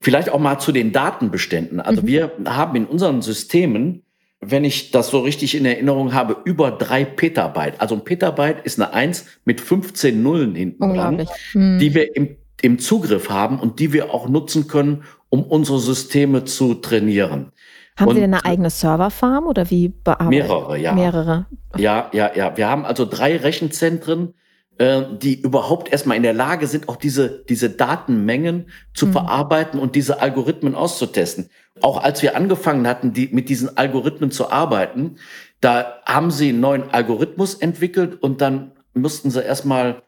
[0.01, 1.81] Vielleicht auch mal zu den Datenbeständen.
[1.81, 2.07] Also mhm.
[2.07, 4.05] wir haben in unseren Systemen,
[4.41, 7.79] wenn ich das so richtig in Erinnerung habe, über drei Petabyte.
[7.79, 11.79] Also ein Petabyte ist eine Eins mit 15 Nullen hinten dran, mhm.
[11.79, 16.45] die wir im, im Zugriff haben und die wir auch nutzen können, um unsere Systeme
[16.45, 17.53] zu trainieren.
[17.99, 20.31] Haben und Sie denn eine eigene Serverfarm oder wie bearbeiten?
[20.31, 20.93] Mehrere, ja.
[20.93, 21.47] Mehrere.
[21.77, 22.57] Ja, ja, ja.
[22.57, 24.33] Wir haben also drei Rechenzentren,
[24.81, 29.13] äh, die überhaupt erstmal in der Lage sind, auch diese, diese Datenmengen zu mhm.
[29.13, 31.51] verarbeiten und diese Algorithmen auszutesten.
[31.83, 35.17] Auch als wir angefangen hatten, die, mit diesen Algorithmen zu arbeiten,
[35.61, 40.03] da haben sie einen neuen Algorithmus entwickelt und dann mussten sie erstmal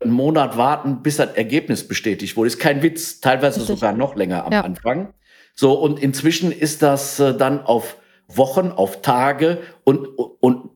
[0.00, 2.48] einen Monat warten, bis das Ergebnis bestätigt wurde.
[2.48, 3.78] Ist kein Witz, teilweise Richtig.
[3.78, 4.60] sogar noch länger am ja.
[4.60, 5.14] Anfang.
[5.54, 7.96] So, und inzwischen ist das äh, dann auf
[8.28, 10.68] Wochen, auf Tage und, und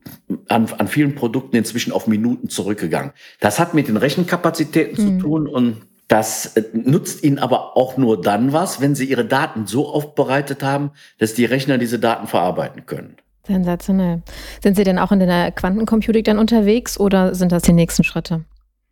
[0.48, 3.12] an, an vielen Produkten inzwischen auf Minuten zurückgegangen.
[3.40, 5.20] Das hat mit den Rechenkapazitäten mhm.
[5.20, 9.24] zu tun und das äh, nutzt Ihnen aber auch nur dann was, wenn Sie Ihre
[9.24, 13.16] Daten so aufbereitet haben, dass die Rechner diese Daten verarbeiten können.
[13.46, 14.22] Sensationell.
[14.62, 18.44] Sind Sie denn auch in der Quantencomputing dann unterwegs oder sind das die nächsten Schritte?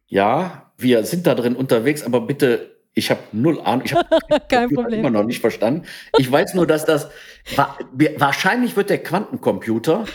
[0.06, 3.84] Ja, wir sind da drin unterwegs, aber bitte ich habe null Ahnung.
[3.84, 5.86] Ich habe immer noch nicht verstanden.
[6.18, 7.08] Ich weiß nur, dass das
[8.16, 10.06] wahrscheinlich wird der Quantencomputer,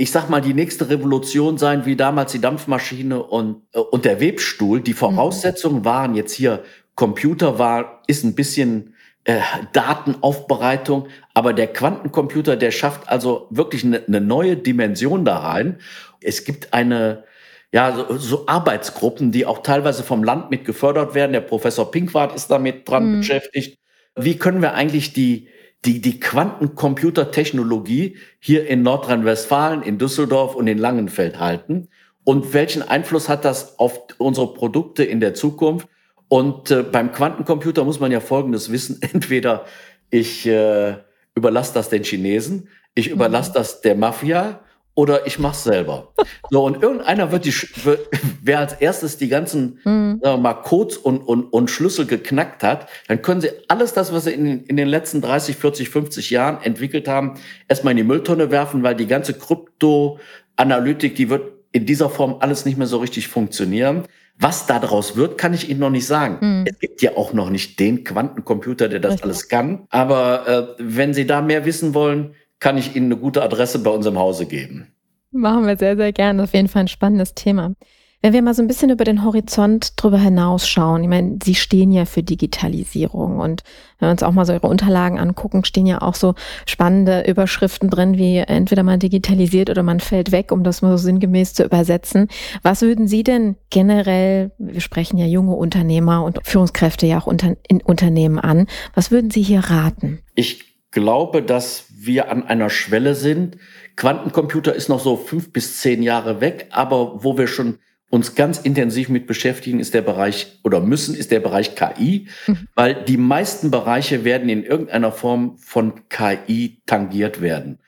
[0.00, 4.18] ich sag mal, die nächste Revolution sein, wie damals die Dampfmaschine und, äh, und der
[4.18, 4.80] Webstuhl.
[4.80, 5.84] Die Voraussetzungen mhm.
[5.84, 6.62] waren jetzt hier,
[6.94, 9.40] Computer war, ist ein bisschen äh,
[9.74, 15.80] Datenaufbereitung, aber der Quantencomputer, der schafft also wirklich eine, eine neue Dimension da rein.
[16.22, 17.24] Es gibt eine,
[17.70, 21.32] ja, so, so Arbeitsgruppen, die auch teilweise vom Land mit gefördert werden.
[21.32, 23.18] Der Professor Pinkwart ist damit dran mhm.
[23.18, 23.78] beschäftigt.
[24.16, 25.48] Wie können wir eigentlich die,
[25.84, 31.88] die, die Quantencomputertechnologie hier in Nordrhein-Westfalen, in Düsseldorf und in Langenfeld halten?
[32.24, 35.88] Und welchen Einfluss hat das auf unsere Produkte in der Zukunft?
[36.28, 39.00] Und äh, beim Quantencomputer muss man ja Folgendes wissen.
[39.12, 39.64] Entweder
[40.10, 40.96] ich äh,
[41.34, 43.14] überlasse das den Chinesen, ich mhm.
[43.14, 44.60] überlasse das der Mafia
[45.00, 46.12] oder ich mach's selber.
[46.50, 48.06] So, und irgendeiner wird die, wird,
[48.42, 50.20] wer als erstes die ganzen, mhm.
[50.22, 54.12] sagen wir mal, Codes und, und, und Schlüssel geknackt hat, dann können sie alles das,
[54.12, 58.04] was sie in, in den letzten 30, 40, 50 Jahren entwickelt haben, erstmal in die
[58.04, 62.98] Mülltonne werfen, weil die ganze Kryptoanalytik, die wird in dieser Form alles nicht mehr so
[62.98, 64.04] richtig funktionieren.
[64.38, 66.36] Was daraus wird, kann ich Ihnen noch nicht sagen.
[66.40, 66.64] Mhm.
[66.66, 69.24] Es gibt ja auch noch nicht den Quantencomputer, der das richtig.
[69.24, 69.86] alles kann.
[69.88, 73.90] Aber äh, wenn Sie da mehr wissen wollen, kann ich Ihnen eine gute Adresse bei
[73.90, 74.92] uns im Hause geben.
[75.32, 76.42] Machen wir sehr, sehr gerne.
[76.42, 77.74] Auf jeden Fall ein spannendes Thema.
[78.22, 81.90] Wenn wir mal so ein bisschen über den Horizont drüber hinausschauen, ich meine, Sie stehen
[81.90, 83.62] ja für Digitalisierung und
[83.98, 86.34] wenn wir uns auch mal so Ihre Unterlagen angucken, stehen ja auch so
[86.66, 91.02] spannende Überschriften drin, wie entweder man digitalisiert oder man fällt weg, um das mal so
[91.02, 92.28] sinngemäß zu übersetzen.
[92.62, 97.56] Was würden Sie denn generell, wir sprechen ja junge Unternehmer und Führungskräfte ja auch unter,
[97.68, 100.18] in Unternehmen an, was würden Sie hier raten?
[100.34, 103.56] Ich glaube, dass wir an einer Schwelle sind.
[103.96, 107.78] Quantencomputer ist noch so fünf bis zehn Jahre weg, aber wo wir schon
[108.10, 112.68] uns ganz intensiv mit beschäftigen, ist der Bereich oder müssen, ist der Bereich KI, mhm.
[112.74, 117.78] weil die meisten Bereiche werden in irgendeiner Form von KI tangiert werden.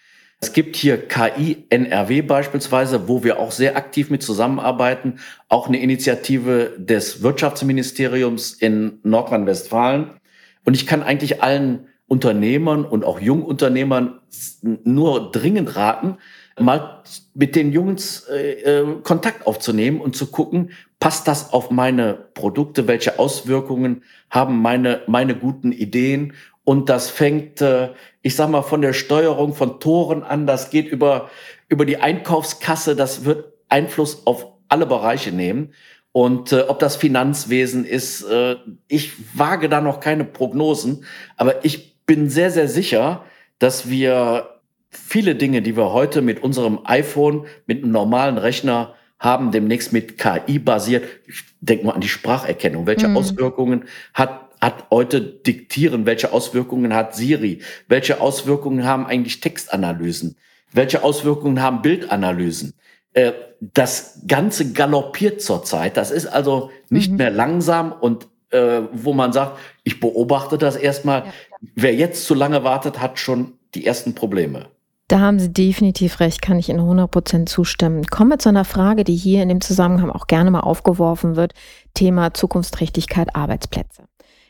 [0.41, 5.81] Es gibt hier KI NRW beispielsweise, wo wir auch sehr aktiv mit zusammenarbeiten, auch eine
[5.81, 10.11] Initiative des Wirtschaftsministeriums in Nordrhein-Westfalen.
[10.65, 14.21] Und ich kann eigentlich allen Unternehmern und auch Jungunternehmern
[14.61, 16.19] nur dringend raten,
[16.61, 22.13] mal mit den Jungs äh, äh, Kontakt aufzunehmen und zu gucken, passt das auf meine
[22.35, 26.35] Produkte, welche Auswirkungen haben meine, meine guten Ideen.
[26.65, 27.89] Und das fängt, äh,
[28.21, 31.31] ich sag mal, von der Steuerung von Toren an, das geht über,
[31.71, 35.73] über die Einkaufskasse, das wird Einfluss auf alle Bereiche nehmen.
[36.13, 41.07] Und äh, ob das Finanzwesen ist, äh, ich wage da noch keine Prognosen,
[41.39, 43.25] aber ich bin sehr, sehr sicher,
[43.59, 44.61] dass wir
[44.91, 50.19] viele Dinge, die wir heute mit unserem iPhone, mit einem normalen Rechner haben, demnächst mit
[50.19, 51.05] KI basiert.
[51.27, 52.87] Ich denke mal an die Spracherkennung.
[52.87, 53.17] Welche mhm.
[53.17, 53.85] Auswirkungen
[54.15, 56.07] hat, hat heute Diktieren?
[56.07, 57.61] Welche Auswirkungen hat Siri?
[57.89, 60.37] Welche Auswirkungen haben eigentlich Textanalysen?
[60.73, 62.75] Welche Auswirkungen haben Bildanalysen?
[63.13, 65.97] Äh, das Ganze galoppiert zurzeit.
[65.97, 67.19] Das ist also nicht mhm.
[67.19, 71.27] mehr langsam und äh, wo man sagt, ich beobachte das erstmal.
[71.27, 71.33] Ja.
[71.75, 74.67] Wer jetzt zu lange wartet, hat schon die ersten Probleme.
[75.09, 78.07] Da haben Sie definitiv recht, kann ich Ihnen 100% zustimmen.
[78.07, 81.53] Kommen wir zu einer Frage, die hier in dem Zusammenhang auch gerne mal aufgeworfen wird.
[81.95, 84.05] Thema Zukunftsträchtigkeit Arbeitsplätze.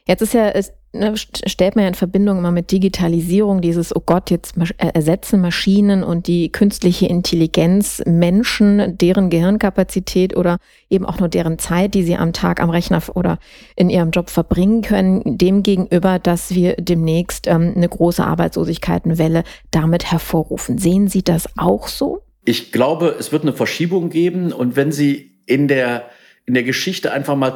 [0.07, 0.49] Jetzt ist ja
[0.93, 5.41] ne, stellt man ja in Verbindung immer mit Digitalisierung dieses, oh Gott, jetzt äh, ersetzen
[5.41, 10.59] Maschinen und die künstliche Intelligenz Menschen, deren Gehirnkapazität oder
[10.91, 13.39] eben auch nur deren Zeit, die sie am Tag am Rechner oder
[13.77, 20.11] in ihrem Job verbringen können, dem gegenüber, dass wir demnächst ähm, eine große Arbeitslosigkeitenwelle damit
[20.11, 20.79] hervorrufen.
[20.79, 22.21] Sehen Sie das auch so?
[22.45, 26.09] Ich glaube, es wird eine Verschiebung geben und wenn Sie in der,
[26.45, 27.55] in der Geschichte einfach mal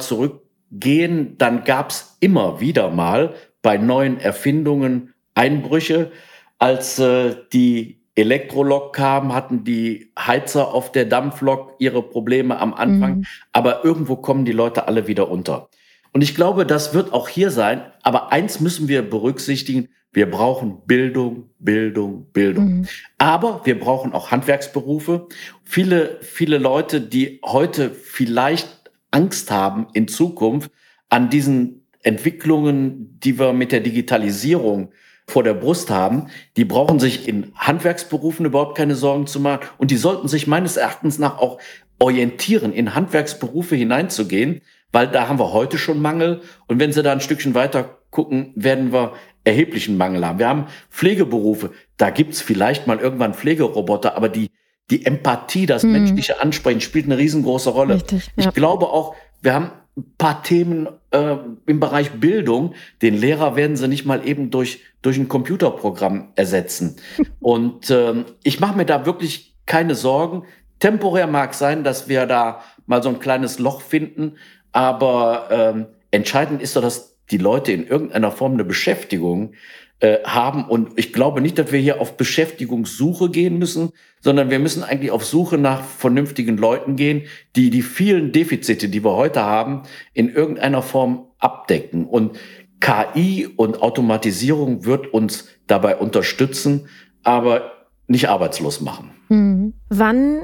[0.69, 6.11] zurückgehen, dann gab es immer wieder mal bei neuen Erfindungen Einbrüche.
[6.59, 13.17] Als äh, die Elektrolok kam, hatten die Heizer auf der Dampflok ihre Probleme am Anfang.
[13.17, 13.25] Mhm.
[13.51, 15.69] Aber irgendwo kommen die Leute alle wieder unter.
[16.13, 17.81] Und ich glaube, das wird auch hier sein.
[18.01, 19.89] Aber eins müssen wir berücksichtigen.
[20.11, 22.65] Wir brauchen Bildung, Bildung, Bildung.
[22.65, 22.87] Mhm.
[23.19, 25.27] Aber wir brauchen auch Handwerksberufe.
[25.63, 28.76] Viele, viele Leute, die heute vielleicht
[29.11, 30.71] Angst haben in Zukunft
[31.09, 34.91] an diesen Entwicklungen, die wir mit der Digitalisierung
[35.29, 39.67] vor der Brust haben, die brauchen sich in Handwerksberufen überhaupt keine Sorgen zu machen.
[39.77, 41.59] Und die sollten sich meines Erachtens nach auch
[41.99, 46.41] orientieren, in Handwerksberufe hineinzugehen, weil da haben wir heute schon Mangel.
[46.67, 50.39] Und wenn Sie da ein Stückchen weiter gucken, werden wir erheblichen Mangel haben.
[50.39, 54.49] Wir haben Pflegeberufe, da gibt's vielleicht mal irgendwann Pflegeroboter, aber die,
[54.89, 55.93] die Empathie, das mhm.
[55.93, 57.95] menschliche Ansprechen spielt eine riesengroße Rolle.
[57.95, 58.47] Richtig, ja.
[58.47, 62.73] Ich glaube auch, wir haben ein paar Themen äh, im Bereich Bildung.
[63.01, 66.97] Den Lehrer werden sie nicht mal eben durch, durch ein Computerprogramm ersetzen.
[67.39, 70.43] Und ähm, ich mache mir da wirklich keine Sorgen.
[70.79, 74.37] Temporär mag sein, dass wir da mal so ein kleines Loch finden,
[74.71, 79.53] aber ähm, entscheidend ist doch, dass die Leute in irgendeiner Form eine Beschäftigung
[79.99, 80.65] äh, haben.
[80.65, 85.11] Und ich glaube nicht, dass wir hier auf Beschäftigungssuche gehen müssen, sondern wir müssen eigentlich
[85.11, 87.23] auf Suche nach vernünftigen Leuten gehen,
[87.55, 89.83] die die vielen Defizite, die wir heute haben,
[90.13, 92.05] in irgendeiner Form abdecken.
[92.05, 92.37] Und
[92.79, 96.89] KI und Automatisierung wird uns dabei unterstützen,
[97.23, 97.71] aber
[98.07, 99.11] nicht arbeitslos machen.
[99.29, 99.73] Mhm.
[99.89, 100.41] Wann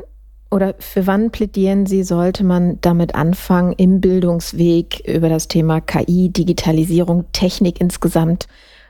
[0.50, 6.30] oder für wann plädieren Sie, sollte man damit anfangen, im Bildungsweg über das Thema KI,
[6.30, 8.48] Digitalisierung, Technik insgesamt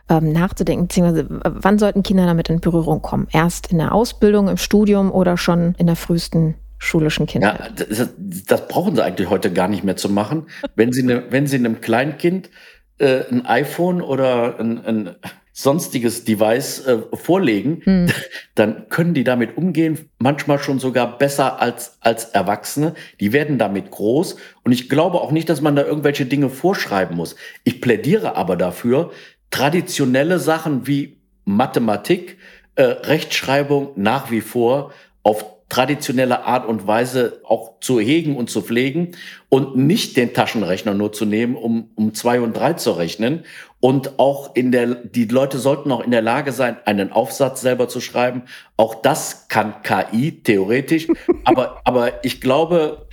[0.09, 0.87] ähm, nachzudenken?
[0.87, 3.27] Beziehungsweise wann sollten Kinder damit in Berührung kommen?
[3.31, 7.79] Erst in der Ausbildung, im Studium oder schon in der frühesten schulischen Kindheit?
[7.79, 8.09] Ja, das,
[8.47, 10.47] das brauchen sie eigentlich heute gar nicht mehr zu machen.
[10.75, 12.49] Wenn sie, ne, wenn sie einem Kleinkind
[12.97, 15.15] äh, ein iPhone oder ein, ein
[15.53, 18.07] sonstiges Device äh, vorlegen, hm.
[18.55, 22.95] dann können die damit umgehen, manchmal schon sogar besser als, als Erwachsene.
[23.19, 24.35] Die werden damit groß.
[24.63, 27.35] Und ich glaube auch nicht, dass man da irgendwelche Dinge vorschreiben muss.
[27.63, 29.11] Ich plädiere aber dafür,
[29.53, 32.39] traditionelle Sachen wie Mathematik,
[32.73, 38.63] äh, Rechtschreibung nach wie vor auf traditionelle Art und Weise auch zu hegen und zu
[38.63, 39.11] pflegen
[39.49, 43.43] und nicht den Taschenrechner nur zu nehmen, um, um zwei und drei zu rechnen.
[43.79, 47.87] Und auch in der, die Leute sollten auch in der Lage sein, einen Aufsatz selber
[47.87, 48.43] zu schreiben.
[48.75, 51.07] Auch das kann KI theoretisch.
[51.43, 53.05] aber, aber ich glaube,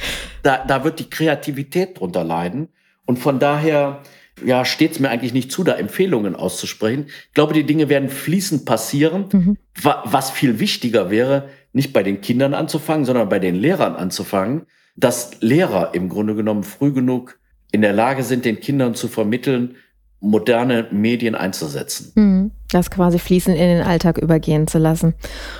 [0.42, 2.68] da, da wird die Kreativität drunter leiden.
[3.04, 4.00] Und von daher,
[4.44, 7.06] ja, steht es mir eigentlich nicht zu, da Empfehlungen auszusprechen.
[7.28, 9.26] Ich glaube, die Dinge werden fließend passieren.
[9.32, 9.56] Mhm.
[9.82, 15.40] Was viel wichtiger wäre, nicht bei den Kindern anzufangen, sondern bei den Lehrern anzufangen, dass
[15.40, 17.38] Lehrer im Grunde genommen früh genug
[17.72, 19.76] in der Lage sind, den Kindern zu vermitteln,
[20.20, 22.12] moderne Medien einzusetzen.
[22.14, 22.50] Mhm.
[22.70, 25.14] Das quasi fließend in den Alltag übergehen zu lassen.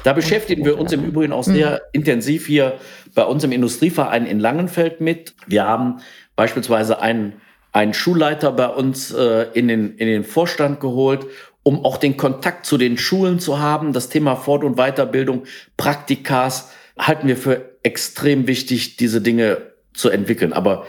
[0.05, 1.79] Da beschäftigen wir uns im Übrigen auch sehr mhm.
[1.93, 2.75] intensiv hier
[3.15, 5.35] bei uns im Industrieverein in Langenfeld mit.
[5.47, 6.01] Wir haben
[6.37, 7.35] beispielsweise einen,
[7.73, 11.27] einen Schulleiter bei uns äh, in, den, in den Vorstand geholt
[11.63, 13.93] um auch den Kontakt zu den Schulen zu haben.
[13.93, 15.45] Das Thema Fort- und Weiterbildung,
[15.77, 19.59] Praktikas halten wir für extrem wichtig, diese Dinge
[19.93, 20.53] zu entwickeln.
[20.53, 20.87] Aber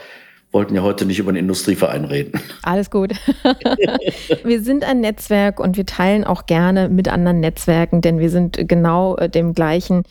[0.50, 2.40] wollten ja heute nicht über den Industrieverein reden.
[2.62, 3.12] Alles gut.
[4.44, 8.68] wir sind ein Netzwerk und wir teilen auch gerne mit anderen Netzwerken, denn wir sind
[8.68, 10.02] genau äh, dem gleichen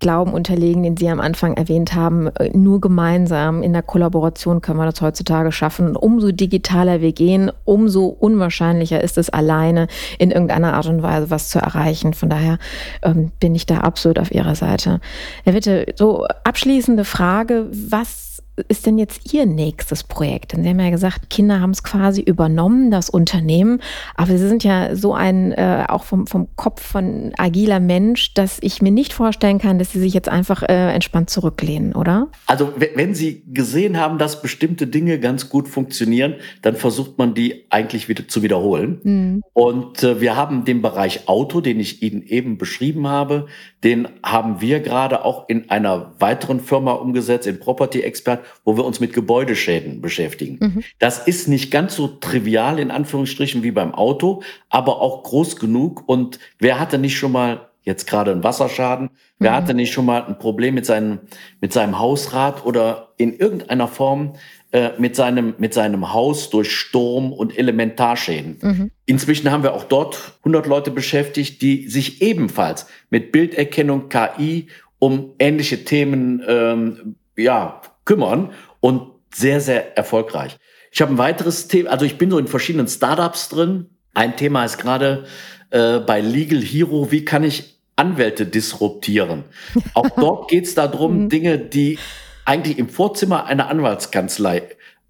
[0.00, 2.28] Glauben unterlegen, den Sie am Anfang erwähnt haben.
[2.36, 5.88] Äh, nur gemeinsam in der Kollaboration können wir das heutzutage schaffen.
[5.88, 11.30] Und umso digitaler wir gehen, umso unwahrscheinlicher ist es alleine in irgendeiner Art und Weise
[11.30, 12.14] was zu erreichen.
[12.14, 12.58] Von daher
[13.02, 15.00] ähm, bin ich da absolut auf Ihrer Seite.
[15.44, 17.66] Herr Witte, so abschließende Frage.
[17.70, 18.25] Was
[18.68, 20.52] ist denn jetzt Ihr nächstes Projekt?
[20.52, 23.80] Denn Sie haben ja gesagt, Kinder haben es quasi übernommen, das Unternehmen.
[24.14, 28.58] Aber Sie sind ja so ein, äh, auch vom, vom Kopf von agiler Mensch, dass
[28.60, 32.28] ich mir nicht vorstellen kann, dass Sie sich jetzt einfach äh, entspannt zurücklehnen, oder?
[32.46, 37.66] Also, wenn Sie gesehen haben, dass bestimmte Dinge ganz gut funktionieren, dann versucht man die
[37.70, 39.00] eigentlich wieder zu wiederholen.
[39.02, 39.42] Mhm.
[39.52, 43.46] Und äh, wir haben den Bereich Auto, den ich Ihnen eben beschrieben habe,
[43.86, 48.84] den haben wir gerade auch in einer weiteren Firma umgesetzt, in Property Expert wo wir
[48.84, 50.58] uns mit Gebäudeschäden beschäftigen.
[50.60, 50.84] Mhm.
[50.98, 56.02] Das ist nicht ganz so trivial in Anführungsstrichen wie beim Auto, aber auch groß genug.
[56.08, 59.10] Und wer hatte nicht schon mal jetzt gerade einen Wasserschaden?
[59.38, 59.54] Wer mhm.
[59.54, 61.20] hatte nicht schon mal ein Problem mit seinem,
[61.60, 64.34] mit seinem Hausrad oder in irgendeiner Form
[64.76, 68.58] äh, mit, seinem, mit seinem Haus durch Sturm und Elementarschäden?
[68.60, 68.90] Mhm.
[69.06, 74.66] Inzwischen haben wir auch dort 100 Leute beschäftigt, die sich ebenfalls mit Bilderkennung, KI
[74.98, 80.58] um ähnliche Themen ähm, ja, kümmern und sehr, sehr erfolgreich.
[80.92, 83.86] Ich habe ein weiteres Thema, also ich bin so in verschiedenen Startups drin.
[84.12, 85.24] Ein Thema ist gerade
[85.70, 89.44] äh, bei Legal Hero, wie kann ich Anwälte disruptieren?
[89.94, 91.28] Auch dort geht es darum, mhm.
[91.30, 91.98] Dinge, die
[92.46, 94.62] eigentlich im Vorzimmer einer Anwaltskanzlei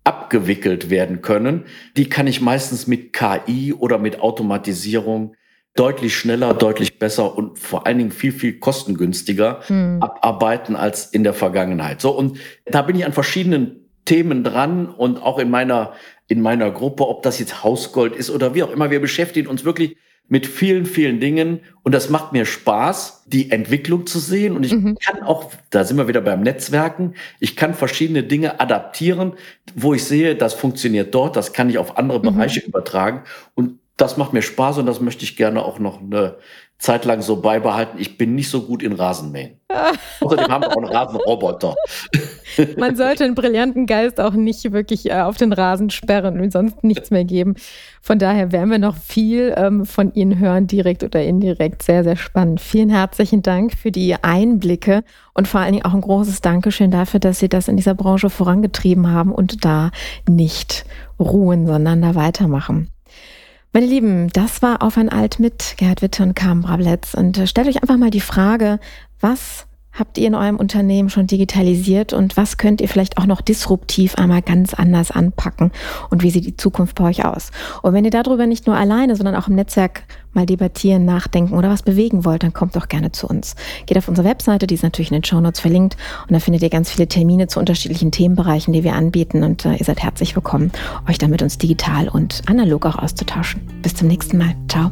[0.05, 1.65] abgewickelt werden können,
[1.97, 5.35] die kann ich meistens mit KI oder mit Automatisierung
[5.75, 10.03] deutlich schneller, deutlich besser und vor allen Dingen viel, viel kostengünstiger hm.
[10.03, 12.01] abarbeiten als in der Vergangenheit.
[12.01, 15.93] So, und da bin ich an verschiedenen Themen dran und auch in meiner,
[16.29, 18.91] in meiner Gruppe, ob das jetzt Hausgold ist oder wie auch immer.
[18.91, 19.97] Wir beschäftigen uns wirklich
[20.29, 24.73] mit vielen, vielen Dingen und das macht mir Spaß, die Entwicklung zu sehen und ich
[24.73, 24.97] mhm.
[24.99, 29.35] kann auch, da sind wir wieder beim Netzwerken, ich kann verschiedene Dinge adaptieren,
[29.75, 32.35] wo ich sehe, das funktioniert dort, das kann ich auf andere mhm.
[32.35, 33.23] Bereiche übertragen
[33.55, 36.37] und das macht mir Spaß und das möchte ich gerne auch noch eine
[36.79, 37.99] Zeit lang so beibehalten.
[37.99, 39.59] Ich bin nicht so gut in Rasenmähen.
[40.21, 41.75] Außerdem haben wir auch einen Rasenroboter.
[42.79, 46.85] Man sollte einen brillanten Geist auch nicht wirklich äh, auf den Rasen sperren und sonst
[46.85, 47.55] nichts mehr geben.
[48.03, 51.83] Von daher werden wir noch viel ähm, von Ihnen hören, direkt oder indirekt.
[51.83, 52.61] Sehr, sehr spannend.
[52.61, 55.03] Vielen herzlichen Dank für die Einblicke
[55.35, 58.31] und vor allen Dingen auch ein großes Dankeschön dafür, dass Sie das in dieser Branche
[58.31, 59.91] vorangetrieben haben und da
[60.29, 60.85] nicht
[61.19, 62.91] ruhen, sondern da weitermachen.
[63.77, 67.13] Meine Lieben, das war Auf ein Alt mit Gerhard Witte und Carmen Brabletz.
[67.13, 68.81] Und äh, stellt euch einfach mal die Frage,
[69.21, 69.67] was
[69.99, 74.15] habt ihr in eurem Unternehmen schon digitalisiert und was könnt ihr vielleicht auch noch disruptiv
[74.17, 75.73] einmal ganz anders anpacken
[76.11, 77.51] und wie sieht die Zukunft bei euch aus?
[77.83, 81.71] Und wenn ihr darüber nicht nur alleine, sondern auch im Netzwerk mal debattieren, nachdenken oder
[81.71, 83.57] was bewegen wollt, dann kommt doch gerne zu uns.
[83.87, 85.97] Geht auf unsere Webseite, die ist natürlich in den Show Notes verlinkt
[86.29, 89.77] und da findet ihr ganz viele Termine zu unterschiedlichen Themenbereichen, die wir anbieten und äh,
[89.77, 90.73] ihr seid herzlich willkommen,
[91.09, 93.63] euch dann mit uns digital und analog auch auszutauschen.
[93.83, 94.55] Bis zum nächsten Mal.
[94.69, 94.91] Ciao.